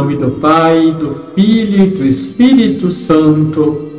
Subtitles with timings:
[0.00, 3.90] nome do Pai, do Filho e do Espírito Santo.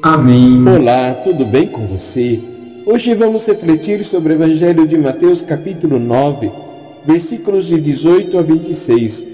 [0.00, 0.66] Amém.
[0.66, 2.40] Olá, tudo bem com você?
[2.86, 6.50] Hoje vamos refletir sobre o Evangelho de Mateus, capítulo 9,
[7.04, 9.26] versículos de 18 a 26.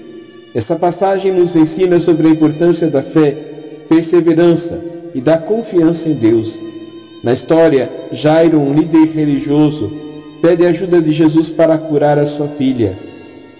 [0.53, 3.31] Essa passagem nos ensina sobre a importância da fé,
[3.87, 4.83] perseverança
[5.15, 6.59] e da confiança em Deus.
[7.23, 9.89] Na história, Jairo, um líder religioso,
[10.41, 12.99] pede ajuda de Jesus para curar a sua filha.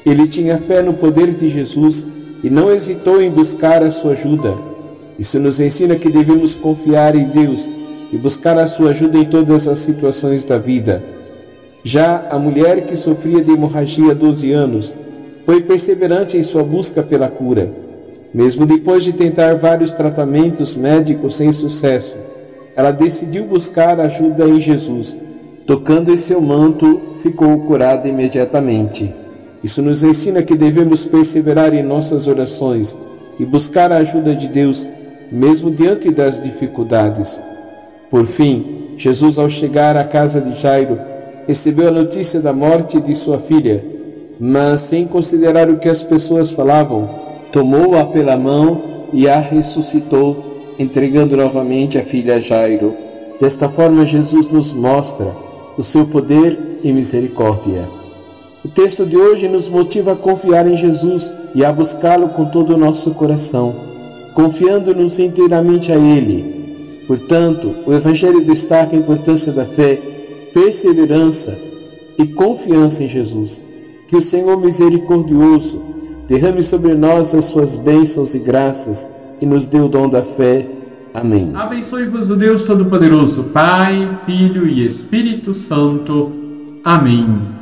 [0.06, 2.17] Ele tinha fé no poder de Jesus
[2.48, 4.58] e não hesitou em buscar a sua ajuda.
[5.20, 7.70] Isso nos ensina que devemos confiar em Deus
[8.10, 11.04] e buscar a sua ajuda em todas as situações da vida.
[11.84, 14.98] Já a mulher que sofria de hemorragia há 12 anos
[15.46, 17.70] foi perseverante em sua busca pela cura.
[18.34, 22.16] Mesmo depois de tentar vários tratamentos médicos sem sucesso,
[22.78, 25.18] ela decidiu buscar ajuda em Jesus.
[25.66, 29.14] Tocando em seu manto, ficou curada imediatamente.
[29.64, 32.98] Isso nos ensina que devemos perseverar em nossas orações
[33.40, 34.88] e buscar a ajuda de Deus,
[35.32, 37.42] mesmo diante das dificuldades.
[38.10, 41.00] Por fim, Jesus, ao chegar à casa de Jairo,
[41.48, 43.84] recebeu a notícia da morte de sua filha,
[44.40, 47.10] mas sem considerar o que as pessoas falavam,
[47.52, 52.96] tomou-a pela mão e a ressuscitou, entregando novamente a filha a Jairo.
[53.40, 55.28] Desta forma, Jesus nos mostra
[55.78, 57.97] o seu poder e misericórdia.
[58.64, 62.74] O texto de hoje nos motiva a confiar em Jesus e a buscá-lo com todo
[62.74, 63.76] o nosso coração,
[64.34, 66.58] confiando-nos inteiramente a Ele.
[67.08, 70.00] Portanto, o Evangelho destaca a importância da fé,
[70.54, 71.58] perseverança
[72.18, 73.64] e confiança em Jesus.
[74.08, 75.82] Que o Senhor misericordioso
[76.28, 79.10] derrame sobre nós as suas bênçãos e graças
[79.42, 80.68] e nos dê o dom da fé.
[81.14, 81.52] Amém.
[81.56, 86.32] Abençoe-vos o Deus Todo-Poderoso, Pai, Filho e Espírito Santo.
[86.84, 87.57] Amém.